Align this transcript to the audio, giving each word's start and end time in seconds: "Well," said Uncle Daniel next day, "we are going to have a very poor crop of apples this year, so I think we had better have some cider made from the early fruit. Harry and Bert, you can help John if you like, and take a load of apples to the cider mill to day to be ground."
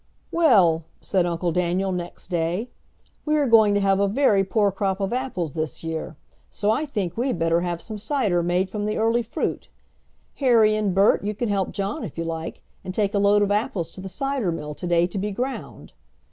"Well," 0.31 0.85
said 0.99 1.27
Uncle 1.27 1.51
Daniel 1.51 1.91
next 1.91 2.29
day, 2.29 2.71
"we 3.23 3.37
are 3.37 3.45
going 3.45 3.75
to 3.75 3.79
have 3.81 3.99
a 3.99 4.07
very 4.07 4.43
poor 4.43 4.71
crop 4.71 4.99
of 4.99 5.13
apples 5.13 5.53
this 5.53 5.83
year, 5.83 6.15
so 6.49 6.71
I 6.71 6.87
think 6.87 7.15
we 7.15 7.27
had 7.27 7.37
better 7.37 7.61
have 7.61 7.83
some 7.83 7.99
cider 7.99 8.41
made 8.41 8.71
from 8.71 8.85
the 8.85 8.97
early 8.97 9.21
fruit. 9.21 9.67
Harry 10.37 10.75
and 10.75 10.95
Bert, 10.95 11.23
you 11.23 11.35
can 11.35 11.49
help 11.49 11.71
John 11.71 12.03
if 12.03 12.17
you 12.17 12.23
like, 12.23 12.63
and 12.83 12.95
take 12.95 13.13
a 13.13 13.19
load 13.19 13.43
of 13.43 13.51
apples 13.51 13.91
to 13.91 14.01
the 14.01 14.09
cider 14.09 14.51
mill 14.51 14.73
to 14.73 14.87
day 14.87 15.05
to 15.05 15.19
be 15.19 15.29
ground." 15.29 15.93